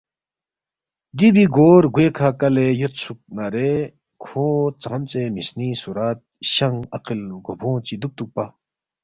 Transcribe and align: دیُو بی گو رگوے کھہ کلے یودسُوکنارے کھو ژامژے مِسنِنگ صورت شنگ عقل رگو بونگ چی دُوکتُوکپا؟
دیُو 1.17 1.29
بی 1.35 1.45
گو 1.55 1.67
رگوے 1.83 2.07
کھہ 2.17 2.29
کلے 2.39 2.67
یودسُوکنارے 2.79 3.71
کھو 4.23 4.43
ژامژے 4.81 5.23
مِسنِنگ 5.35 5.75
صورت 5.81 6.19
شنگ 6.53 6.77
عقل 6.97 7.19
رگو 7.31 7.53
بونگ 7.59 7.81
چی 7.85 7.93
دُوکتُوکپا؟ 8.01 8.43